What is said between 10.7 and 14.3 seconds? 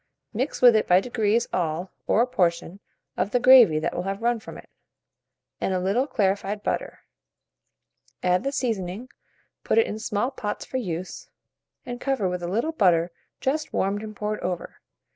use, and cover with a little butter just warmed and